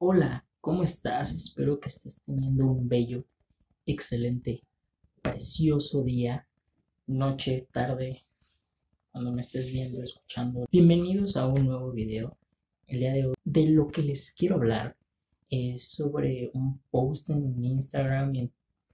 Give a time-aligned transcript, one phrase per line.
[0.00, 1.34] Hola, ¿cómo estás?
[1.34, 3.24] Espero que estés teniendo un bello,
[3.84, 4.62] excelente,
[5.20, 6.46] precioso día,
[7.08, 8.24] noche, tarde,
[9.10, 10.66] cuando me estés viendo, escuchando.
[10.70, 12.38] Bienvenidos a un nuevo video.
[12.86, 14.96] El día de hoy, de lo que les quiero hablar
[15.50, 18.34] es sobre un post en Instagram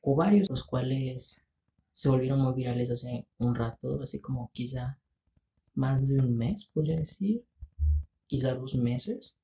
[0.00, 1.50] o varios, los cuales
[1.92, 4.98] se volvieron muy virales hace un rato, así como quizá
[5.74, 7.44] más de un mes, podría decir,
[8.26, 9.43] quizá dos meses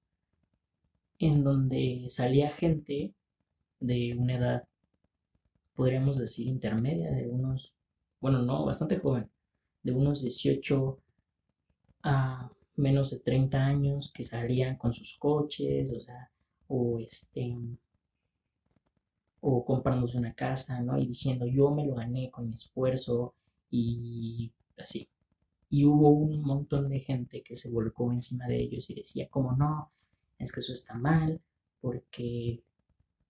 [1.21, 3.15] en donde salía gente
[3.79, 4.69] de una edad,
[5.75, 7.77] podríamos decir, intermedia, de unos,
[8.21, 9.31] bueno, no, bastante joven,
[9.83, 10.99] de unos 18
[12.05, 16.31] a menos de 30 años que salían con sus coches, o sea,
[16.69, 17.55] o este,
[19.41, 20.99] o comprándose una casa, ¿no?
[20.99, 23.35] Y diciendo, yo me lo gané con mi esfuerzo
[23.71, 25.11] y así.
[25.69, 29.53] Y hubo un montón de gente que se volcó encima de ellos y decía, como
[29.53, 29.93] no,
[30.41, 31.41] es que eso está mal,
[31.81, 32.65] porque,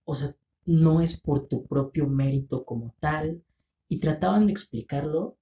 [0.05, 0.33] o sea,
[0.65, 3.43] no es por tu propio mérito como tal,
[3.87, 5.37] y trataban de explicarlo,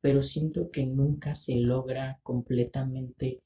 [0.00, 3.42] pero siento que nunca se logra completamente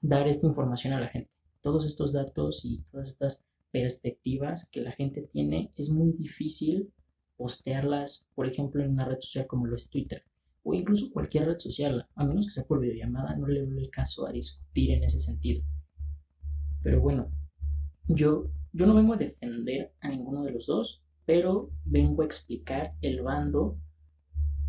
[0.00, 1.36] dar esta información a la gente.
[1.62, 6.92] Todos estos datos y todas estas perspectivas que la gente tiene, es muy difícil
[7.36, 10.24] postearlas, por ejemplo, en una red social como lo es Twitter
[10.64, 13.90] o incluso cualquier red social, a menos que sea por videollamada, no le veo el
[13.90, 15.62] caso a discutir en ese sentido.
[16.82, 17.30] Pero bueno,
[18.08, 22.96] yo, yo no vengo a defender a ninguno de los dos, pero vengo a explicar
[23.00, 23.78] el bando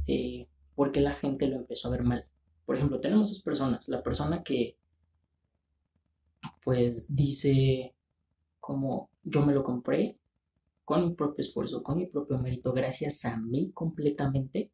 [0.08, 2.28] eh, porque la gente lo empezó a ver mal.
[2.66, 3.88] Por ejemplo, tenemos dos personas.
[3.90, 4.78] La persona que
[6.64, 7.96] pues dice
[8.60, 10.20] como yo me lo compré
[10.84, 14.72] con mi propio esfuerzo, con mi propio mérito, gracias a mí completamente.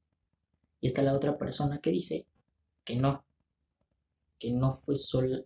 [0.81, 2.27] Y está la otra persona que dice
[2.83, 3.23] que no,
[4.39, 5.43] que no fue solo,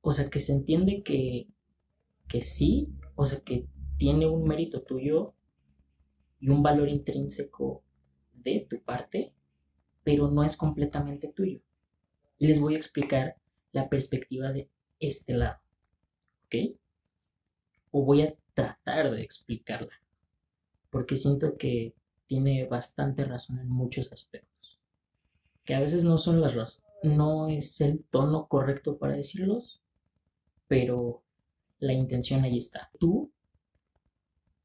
[0.00, 1.48] o sea, que se entiende que,
[2.28, 3.66] que sí, o sea, que
[3.98, 5.34] tiene un mérito tuyo
[6.38, 7.82] y un valor intrínseco
[8.32, 9.34] de tu parte,
[10.04, 11.60] pero no es completamente tuyo.
[12.38, 13.36] Les voy a explicar
[13.72, 15.60] la perspectiva de este lado,
[16.46, 16.78] ¿ok?
[17.90, 20.00] O voy a tratar de explicarla,
[20.90, 21.94] porque siento que
[22.26, 24.49] tiene bastante razón en muchos aspectos
[25.70, 29.84] que a veces no son las no es el tono correcto para decirlos,
[30.66, 31.22] pero
[31.78, 32.90] la intención ahí está.
[32.98, 33.30] Tú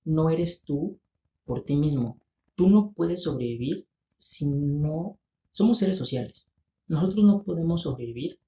[0.03, 0.99] no eres tú
[1.43, 2.19] por ti mismo.
[2.55, 5.19] Tú no puedes sobrevivir si no
[5.51, 6.49] somos seres sociales.
[6.87, 8.39] Nosotros no podemos sobrevivir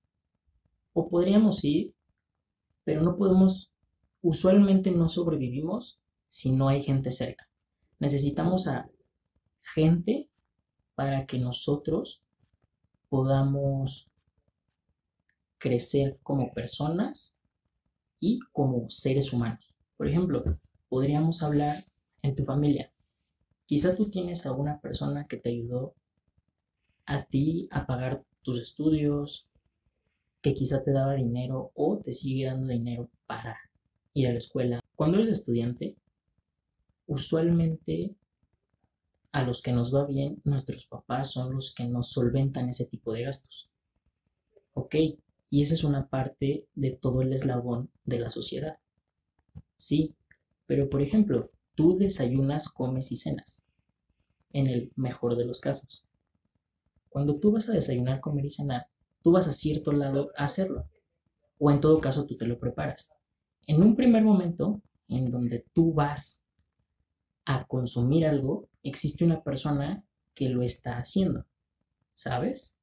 [0.93, 1.93] o podríamos ir,
[2.83, 3.75] pero no podemos,
[4.23, 7.51] usualmente no sobrevivimos si no hay gente cerca.
[7.99, 8.89] Necesitamos a
[9.61, 10.31] gente
[10.95, 12.23] para que nosotros
[13.09, 14.11] podamos
[15.57, 17.37] crecer como personas
[18.19, 19.75] y como seres humanos.
[19.97, 20.43] Por ejemplo,
[20.89, 21.75] podríamos hablar
[22.21, 22.91] en tu familia.
[23.65, 25.95] Quizá tú tienes alguna persona que te ayudó
[27.05, 29.49] a ti a pagar tus estudios,
[30.41, 33.57] que quizá te daba dinero o te sigue dando dinero para
[34.13, 34.79] ir a la escuela.
[34.95, 35.97] Cuando eres estudiante,
[37.05, 38.15] usualmente
[39.31, 43.13] a los que nos va bien, nuestros papás son los que nos solventan ese tipo
[43.13, 43.69] de gastos.
[44.73, 44.95] ¿Ok?
[45.49, 48.79] Y esa es una parte de todo el eslabón de la sociedad.
[49.75, 50.15] Sí,
[50.65, 53.67] pero por ejemplo, tú desayunas, comes y cenas,
[54.51, 56.07] en el mejor de los casos.
[57.09, 58.87] Cuando tú vas a desayunar, comer y cenar,
[59.21, 60.89] tú vas a cierto lado a hacerlo.
[61.59, 63.11] O en todo caso, tú te lo preparas.
[63.65, 66.46] En un primer momento, en donde tú vas
[67.47, 70.03] a consumir algo, existe una persona
[70.35, 71.45] que lo está haciendo,
[72.11, 72.79] ¿sabes?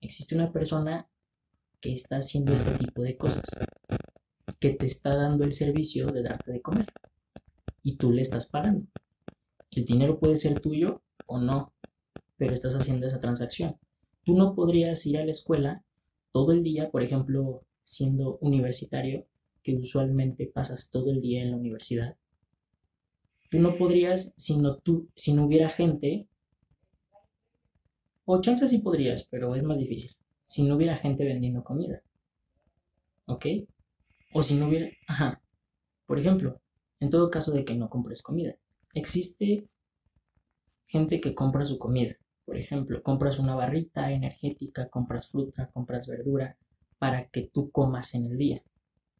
[0.00, 1.10] Existe una persona
[1.78, 3.44] que está haciendo este tipo de cosas,
[4.58, 6.86] que te está dando el servicio de darte de comer
[7.82, 8.86] y tú le estás pagando.
[9.70, 11.74] El dinero puede ser tuyo o no,
[12.38, 13.76] pero estás haciendo esa transacción.
[14.24, 15.84] Tú no podrías ir a la escuela
[16.30, 19.26] todo el día, por ejemplo, siendo universitario,
[19.62, 22.16] que usualmente pasas todo el día en la universidad,
[23.52, 26.26] Tú no podrías si no, tú, si no hubiera gente,
[28.24, 30.10] o chances sí podrías, pero es más difícil,
[30.46, 32.02] si no hubiera gente vendiendo comida.
[33.26, 33.44] ¿Ok?
[34.32, 35.42] O si no hubiera, ajá,
[36.06, 36.62] por ejemplo,
[36.98, 38.56] en todo caso de que no compres comida,
[38.94, 39.68] existe
[40.86, 42.16] gente que compra su comida.
[42.46, 46.56] Por ejemplo, compras una barrita energética, compras fruta, compras verdura
[46.98, 48.62] para que tú comas en el día.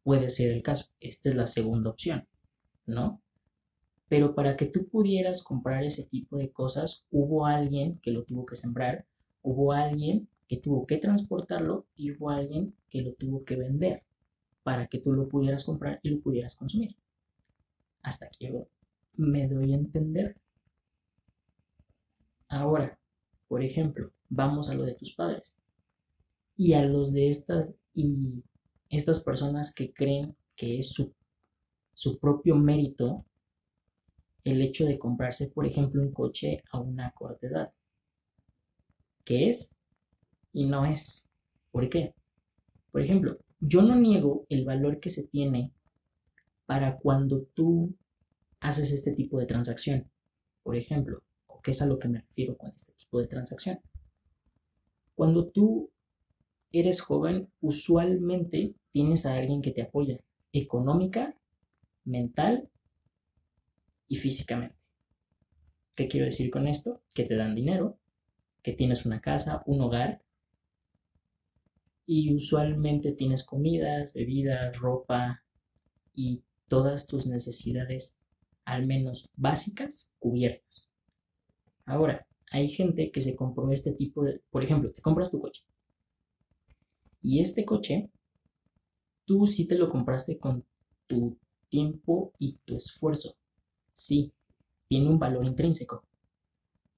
[0.01, 0.95] Puede ser el caso.
[0.99, 2.27] Esta es la segunda opción,
[2.87, 3.21] ¿no?
[4.13, 8.45] Pero para que tú pudieras comprar ese tipo de cosas, hubo alguien que lo tuvo
[8.45, 9.07] que sembrar,
[9.41, 14.03] hubo alguien que tuvo que transportarlo y hubo alguien que lo tuvo que vender.
[14.61, 16.95] para que tú lo pudieras comprar y lo pudieras consumir.
[18.03, 18.49] Hasta aquí
[19.15, 20.37] me doy a entender.
[22.49, 22.99] Ahora,
[23.47, 25.57] por ejemplo, vamos a lo de tus padres
[26.55, 28.43] y a los de estas y
[28.91, 31.15] estas personas que creen que es su,
[31.95, 33.25] su propio mérito
[34.43, 37.73] el hecho de comprarse, por ejemplo, un coche a una corta edad.
[39.23, 39.79] ¿Qué es?
[40.51, 41.31] Y no es.
[41.71, 42.13] ¿Por qué?
[42.91, 45.71] Por ejemplo, yo no niego el valor que se tiene
[46.65, 47.95] para cuando tú
[48.59, 50.11] haces este tipo de transacción.
[50.61, 53.79] Por ejemplo, o qué es a lo que me refiero con este tipo de transacción.
[55.15, 55.89] Cuando tú
[56.71, 60.19] eres joven, usualmente tienes a alguien que te apoya
[60.51, 61.37] económica,
[62.03, 62.69] mental
[64.15, 64.75] físicamente.
[65.95, 67.03] ¿Qué quiero decir con esto?
[67.13, 67.99] Que te dan dinero,
[68.61, 70.23] que tienes una casa, un hogar
[72.05, 75.43] y usualmente tienes comidas, bebidas, ropa
[76.13, 78.21] y todas tus necesidades,
[78.65, 80.91] al menos básicas, cubiertas.
[81.85, 85.63] Ahora, hay gente que se compró este tipo de, por ejemplo, te compras tu coche.
[87.21, 88.11] Y este coche,
[89.25, 90.65] tú sí te lo compraste con
[91.07, 91.37] tu
[91.69, 93.35] tiempo y tu esfuerzo.
[93.93, 94.33] Sí,
[94.87, 96.03] tiene un valor intrínseco.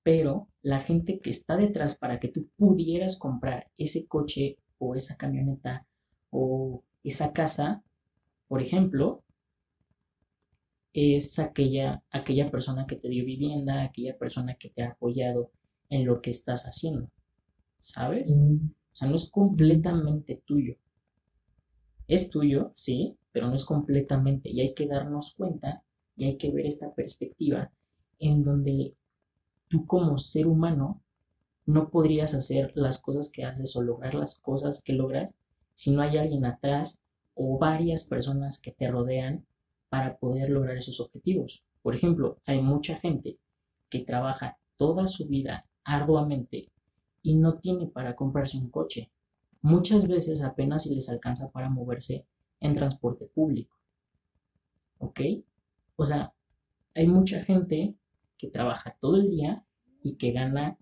[0.03, 5.17] Pero la gente que está detrás para que tú pudieras comprar ese coche o esa
[5.17, 5.87] camioneta
[6.29, 7.83] o esa casa,
[8.47, 9.23] por ejemplo,
[10.93, 15.51] es aquella, aquella persona que te dio vivienda, aquella persona que te ha apoyado
[15.89, 17.11] en lo que estás haciendo.
[17.77, 18.37] ¿Sabes?
[18.37, 18.67] Mm.
[18.67, 20.75] O sea, no es completamente tuyo.
[22.07, 24.49] Es tuyo, sí, pero no es completamente.
[24.49, 25.84] Y hay que darnos cuenta
[26.15, 27.71] y hay que ver esta perspectiva
[28.19, 28.95] en donde
[29.67, 31.01] tú como ser humano
[31.65, 35.39] no podrías hacer las cosas que haces o lograr las cosas que logras
[35.73, 39.45] si no hay alguien atrás o varias personas que te rodean
[39.89, 41.65] para poder lograr esos objetivos.
[41.81, 43.39] Por ejemplo, hay mucha gente
[43.89, 46.71] que trabaja toda su vida arduamente
[47.21, 49.11] y no tiene para comprarse un coche.
[49.61, 52.27] Muchas veces apenas si les alcanza para moverse
[52.59, 53.75] en transporte público.
[54.99, 55.21] ¿Ok?
[55.95, 56.33] O sea,
[56.93, 57.95] hay mucha gente
[58.37, 59.65] que trabaja todo el día
[60.03, 60.77] y que gana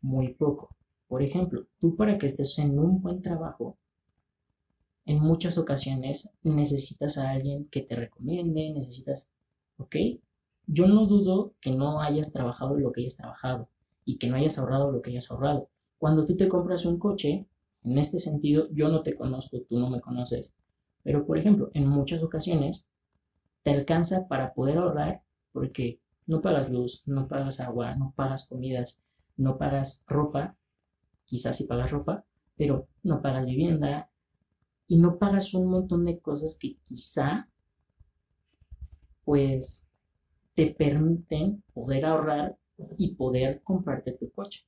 [0.00, 0.76] muy poco.
[1.08, 3.78] Por ejemplo, tú para que estés en un buen trabajo,
[5.04, 9.34] en muchas ocasiones necesitas a alguien que te recomiende, necesitas,
[9.76, 9.96] ¿ok?
[10.66, 13.68] Yo no dudo que no hayas trabajado lo que hayas trabajado
[14.04, 15.68] y que no hayas ahorrado lo que hayas ahorrado.
[15.98, 17.46] Cuando tú te compras un coche,
[17.84, 20.56] en este sentido, yo no te conozco, tú no me conoces,
[21.02, 22.91] pero por ejemplo, en muchas ocasiones
[23.62, 25.22] te alcanza para poder ahorrar
[25.52, 29.06] porque no pagas luz, no pagas agua, no pagas comidas,
[29.36, 30.56] no pagas ropa,
[31.24, 32.24] quizás si pagas ropa,
[32.56, 34.10] pero no pagas vivienda
[34.88, 37.48] y no pagas un montón de cosas que quizá
[39.24, 39.92] pues
[40.54, 42.58] te permiten poder ahorrar
[42.98, 44.66] y poder comprarte tu coche.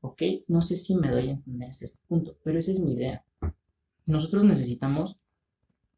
[0.00, 0.22] ¿Ok?
[0.48, 3.24] No sé si me doy a entender este punto, pero esa es mi idea.
[4.06, 5.20] Nosotros necesitamos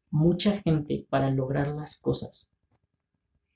[0.09, 2.53] mucha gente para lograr las cosas.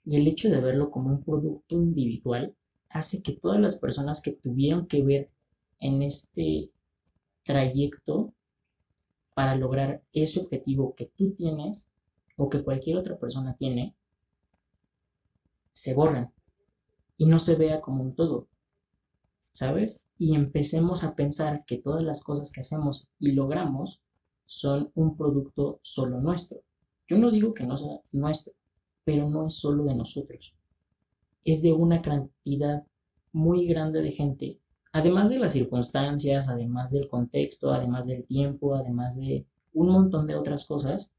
[0.04, 2.56] Y el hecho de verlo como un producto individual
[2.90, 5.32] hace que todas las personas que tuvieron que ver
[5.80, 6.72] en este
[7.44, 8.34] trayecto
[9.34, 11.92] para lograr ese objetivo que tú tienes
[12.38, 13.96] o que cualquier otra persona tiene,
[15.72, 16.34] se borran
[17.18, 18.48] y no se vea como un todo,
[19.52, 20.08] ¿sabes?
[20.18, 24.02] Y empecemos a pensar que todas las cosas que hacemos y logramos
[24.52, 26.60] son un producto solo nuestro.
[27.08, 28.54] Yo no digo que no sea nuestro,
[29.06, 30.58] pero no es solo de nosotros.
[31.46, 32.86] Es de una cantidad
[33.32, 34.60] muy grande de gente,
[34.92, 40.36] además de las circunstancias, además del contexto, además del tiempo, además de un montón de
[40.36, 41.16] otras cosas,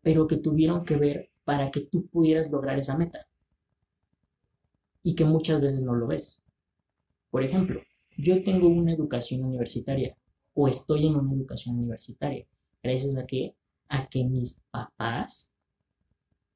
[0.00, 3.28] pero que tuvieron que ver para que tú pudieras lograr esa meta.
[5.02, 6.46] Y que muchas veces no lo ves.
[7.30, 7.78] Por ejemplo,
[8.16, 10.16] yo tengo una educación universitaria
[10.54, 12.46] o estoy en una educación universitaria.
[12.82, 13.56] Gracias a que,
[13.88, 15.56] a que mis papás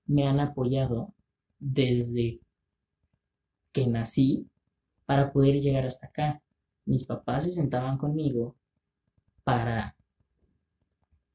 [0.07, 1.15] me han apoyado
[1.59, 2.41] desde
[3.73, 4.49] que nací
[5.07, 6.43] para poder llegar hasta acá.
[6.85, 8.57] Mis papás se sentaban conmigo
[9.43, 9.97] para,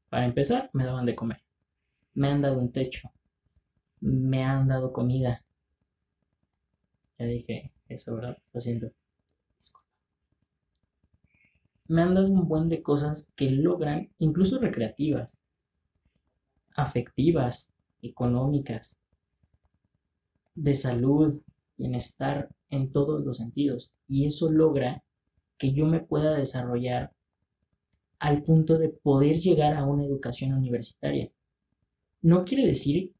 [0.09, 1.43] para empezar, me daban de comer.
[2.13, 3.11] Me han dado un techo.
[4.01, 5.43] Me han dado comida.
[7.17, 8.37] Ya dije eso, ¿verdad?
[8.53, 8.91] Lo siento
[11.89, 15.41] me han dado un buen de cosas que logran, incluso recreativas,
[16.75, 19.01] afectivas, económicas,
[20.53, 21.33] de salud,
[21.77, 23.95] bienestar en todos los sentidos.
[24.07, 25.03] Y eso logra
[25.57, 27.11] que yo me pueda desarrollar
[28.19, 31.31] al punto de poder llegar a una educación universitaria.
[32.21, 33.13] No quiere decir,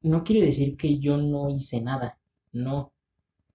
[0.00, 2.18] no quiere decir que yo no hice nada,
[2.52, 2.92] no.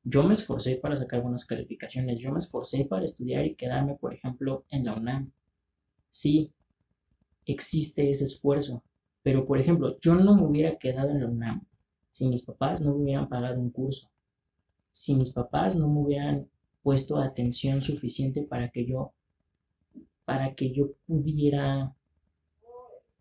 [0.09, 4.13] Yo me esforcé para sacar buenas calificaciones, yo me esforcé para estudiar y quedarme, por
[4.13, 5.33] ejemplo, en la UNAM.
[6.09, 6.53] Sí,
[7.45, 8.85] existe ese esfuerzo,
[9.21, 11.65] pero por ejemplo, yo no me hubiera quedado en la UNAM
[12.09, 14.07] si mis papás no me hubieran pagado un curso,
[14.89, 16.49] si mis papás no me hubieran
[16.81, 19.11] puesto atención suficiente para que yo
[20.23, 21.93] para que yo pudiera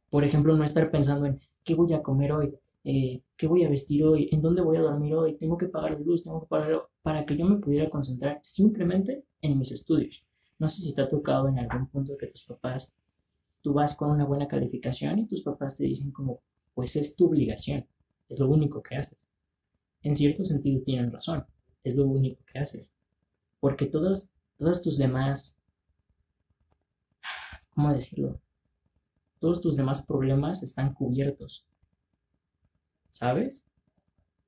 [0.09, 3.69] por ejemplo no estar pensando en qué voy a comer hoy eh, qué voy a
[3.69, 6.47] vestir hoy en dónde voy a dormir hoy tengo que pagar la luz tengo que
[6.47, 10.25] pagar para que yo me pudiera concentrar simplemente en mis estudios
[10.59, 13.01] no sé si te ha tocado en algún punto que tus papás
[13.63, 16.41] tú vas con una buena calificación y tus papás te dicen como
[16.75, 17.87] pues es tu obligación
[18.29, 19.33] es lo único que haces
[20.03, 21.45] en cierto sentido tienen razón
[21.87, 22.99] es lo único que haces.
[23.61, 25.63] Porque todos, todos tus demás,
[27.71, 28.41] ¿cómo decirlo?
[29.39, 31.65] Todos tus demás problemas están cubiertos.
[33.17, 33.71] ¿Sabes?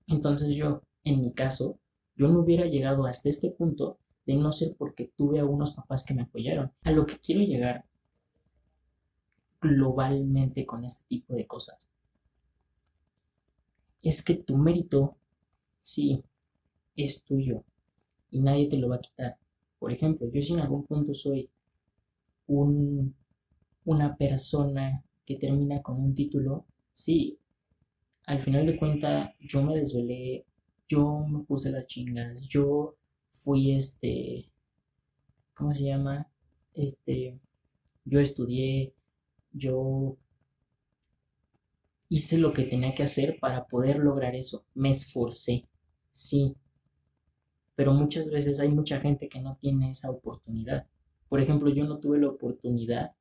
[0.09, 1.79] Entonces yo, en mi caso,
[2.17, 6.05] yo no hubiera llegado hasta este punto de no ser porque tuve a unos papás
[6.05, 6.71] que me apoyaron.
[6.85, 7.87] A lo que quiero llegar
[9.59, 11.93] globalmente con este tipo de cosas
[14.03, 15.17] es que tu mérito,
[15.79, 16.23] sí,
[16.95, 17.65] es tuyo
[18.31, 19.39] y nadie te lo va a quitar.
[19.79, 21.49] Por ejemplo, yo si en algún punto soy
[22.49, 23.15] un,
[23.87, 27.39] una persona que termina con un título, sí,
[28.29, 30.45] al final de cuentas yo me desvelé,
[30.87, 32.95] yo me puse las chingas, yo
[33.31, 34.53] fui este,
[35.55, 36.31] ¿cómo se llama?
[36.75, 37.41] Este,
[38.05, 38.93] yo estudié,
[39.51, 40.19] yo
[42.11, 45.67] hice lo que tenía que hacer para poder lograr eso, me esforcé,
[46.11, 46.55] sí,
[47.77, 50.87] pero muchas veces hay mucha gente que no tiene esa oportunidad.
[51.31, 53.13] Por ejemplo, yo no tuve la oportunidad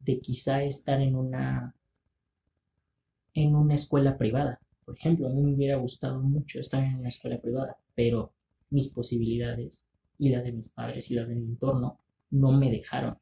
[0.00, 1.76] de quizá estar en una
[3.36, 4.60] en una escuela privada.
[4.84, 8.32] Por ejemplo, a mí me hubiera gustado mucho estar en una escuela privada, pero
[8.70, 9.86] mis posibilidades
[10.18, 12.00] y las de mis padres y las de mi entorno
[12.30, 13.18] no me dejaron.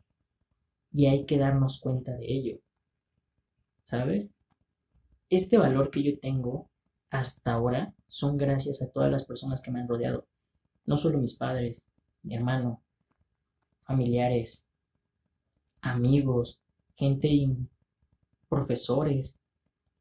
[0.93, 2.61] Y hay que darnos cuenta de ello.
[3.83, 4.41] ¿Sabes?
[5.29, 6.71] Este valor que yo tengo
[7.11, 10.27] hasta ahora son gracias a todas las personas que me han rodeado
[10.87, 11.89] no solo mis padres,
[12.23, 12.83] mi hermano,
[13.81, 14.71] familiares,
[15.83, 16.63] amigos,
[16.95, 17.57] gente,
[18.49, 19.43] profesores,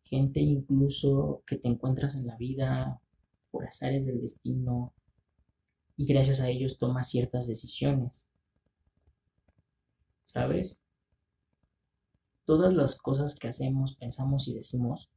[0.03, 3.01] gente incluso que te encuentras en la vida
[3.51, 4.93] por azares del destino
[5.95, 8.31] y gracias a ellos tomas ciertas decisiones.
[10.23, 10.85] ¿Sabes?
[12.45, 15.11] Todas las cosas que hacemos, pensamos y decimos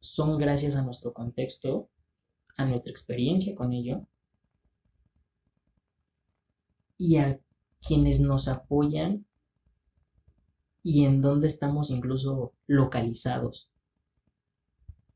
[0.00, 1.90] son gracias a nuestro contexto
[2.60, 4.06] a nuestra experiencia con ello
[6.98, 7.40] y a
[7.80, 9.26] quienes nos apoyan
[10.82, 13.70] y en dónde estamos incluso localizados.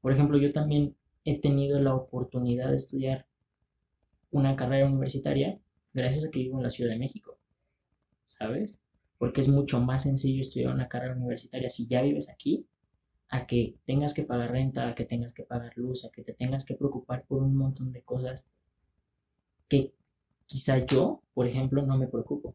[0.01, 3.27] Por ejemplo, yo también he tenido la oportunidad de estudiar
[4.31, 5.61] una carrera universitaria
[5.93, 7.39] gracias a que vivo en la Ciudad de México,
[8.27, 8.85] ¿sabes?
[9.17, 12.67] Porque es mucho más sencillo estudiar una carrera universitaria si ya vives aquí
[13.29, 16.35] a que tengas que pagar renta, a que tengas que pagar luz, a que te
[16.35, 18.53] tengas que preocupar por un montón de cosas
[19.69, 19.95] que
[20.47, 22.55] quizá yo, por ejemplo, no me preocupo.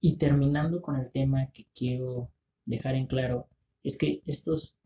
[0.00, 2.30] Y terminando con el tema que quiero
[2.64, 3.48] dejar en claro,
[3.82, 4.78] es que estos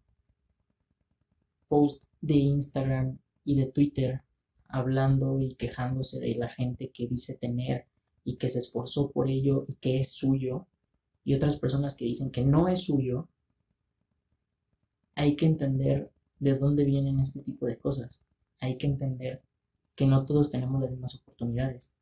[1.69, 4.23] posts de Instagram y de Twitter
[4.69, 7.87] hablando y quejándose de la gente que dice tener
[8.25, 10.67] y que se esforzó por ello y que es suyo,
[11.25, 13.29] y otras personas que dicen que no es suyo,
[15.15, 18.27] hay que entender de dónde vienen este tipo de cosas.
[18.61, 19.43] Hay que entender
[19.95, 22.00] que no todos tenemos las mismas oportunidades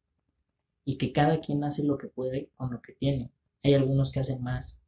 [0.88, 3.30] y que cada quien hace lo que puede con lo que tiene.
[3.62, 4.86] Hay algunos que hacen más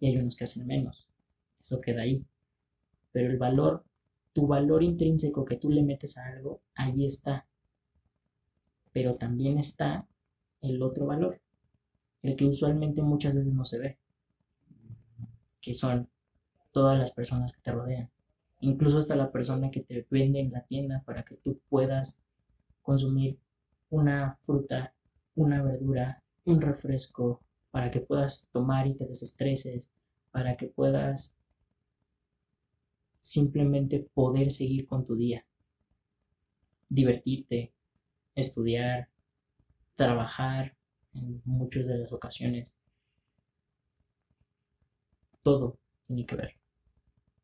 [0.00, 1.06] y hay unos que hacen menos.
[1.60, 2.24] Eso queda ahí.
[3.12, 3.84] Pero el valor,
[4.32, 7.46] tu valor intrínseco que tú le metes a algo, ahí está.
[8.90, 10.08] Pero también está
[10.62, 11.42] el otro valor,
[12.22, 13.98] el que usualmente muchas veces no se ve,
[15.60, 16.08] que son
[16.72, 18.10] todas las personas que te rodean,
[18.60, 22.24] incluso hasta la persona que te vende en la tienda para que tú puedas
[22.80, 23.38] consumir
[23.90, 24.94] una fruta,
[25.34, 29.92] una verdura, un refresco, para que puedas tomar y te desestreses,
[30.30, 31.38] para que puedas
[33.18, 35.44] simplemente poder seguir con tu día,
[36.88, 37.72] divertirte,
[38.34, 39.08] estudiar,
[39.96, 40.76] trabajar
[41.14, 42.78] en muchas de las ocasiones.
[45.42, 46.56] Todo tiene que ver.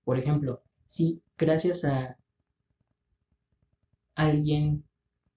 [0.04, 2.18] Por ejemplo, si gracias a
[4.14, 4.84] alguien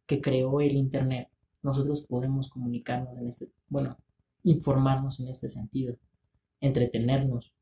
[0.06, 1.33] que creó el Internet
[1.64, 3.98] nosotros podemos comunicarnos en este, bueno,
[4.44, 5.98] informarnos en este sentido,
[6.60, 7.56] entretenernos.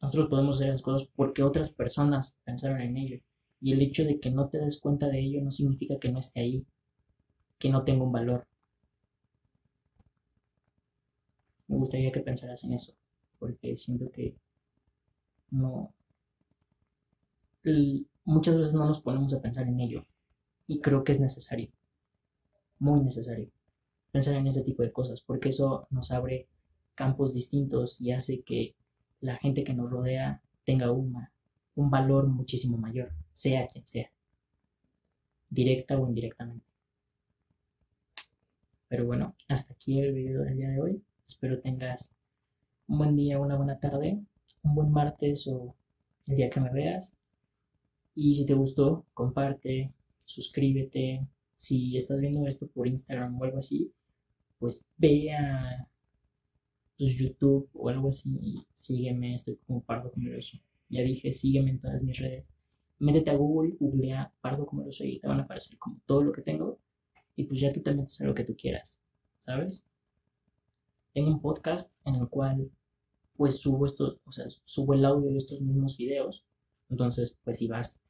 [0.00, 3.20] Nosotros podemos hacer las cosas porque otras personas pensaron en ello.
[3.60, 6.18] Y el hecho de que no te des cuenta de ello no significa que no
[6.18, 6.66] esté ahí,
[7.58, 8.46] que no tenga un valor.
[11.66, 12.94] Me gustaría que pensaras en eso,
[13.38, 14.36] porque siento que
[15.50, 15.94] no...
[18.24, 20.06] muchas veces no nos ponemos a pensar en ello,
[20.66, 21.70] y creo que es necesario,
[22.84, 23.50] muy necesario,
[24.12, 26.48] pensar en ese tipo de cosas, porque eso nos abre
[26.94, 28.76] campos distintos y hace que
[29.20, 31.32] la gente que nos rodea tenga una,
[31.74, 34.12] un valor muchísimo mayor sea quien sea,
[35.48, 36.66] directa o indirectamente.
[38.88, 41.02] Pero bueno, hasta aquí el video del día de hoy.
[41.26, 42.18] Espero tengas
[42.86, 44.22] un buen día, una buena tarde,
[44.62, 45.74] un buen martes o
[46.26, 47.18] el día que me veas.
[48.14, 51.26] Y si te gustó, comparte, suscríbete.
[51.54, 53.92] Si estás viendo esto por Instagram o algo así,
[54.58, 55.88] pues ve a
[56.98, 59.34] pues, YouTube o algo así y sígueme.
[59.34, 60.58] Estoy como Pardo eso.
[60.88, 62.54] Ya dije, sígueme en todas mis redes
[62.98, 66.42] métete a Google, googlea Pardo soy y te van a aparecer como todo lo que
[66.42, 66.78] tengo
[67.36, 69.02] y pues ya tú te metes a lo que tú quieras,
[69.38, 69.88] ¿sabes?
[71.12, 72.70] Tengo un podcast en el cual
[73.36, 76.46] pues subo esto, o sea, subo el audio de estos mismos videos,
[76.88, 78.04] entonces pues si vas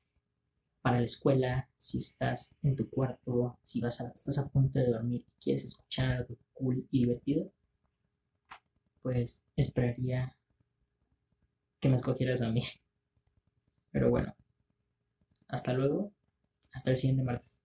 [0.85, 4.91] para la escuela, si estás en tu cuarto, si vas a, estás a punto de
[4.91, 7.51] dormir y quieres escuchar algo cool y divertido,
[9.01, 10.37] pues esperaría
[11.81, 12.61] que me escogieras a mí.
[13.93, 14.37] Pero bueno,
[15.49, 16.13] hasta luego.
[16.75, 17.64] Hasta el siguiente martes.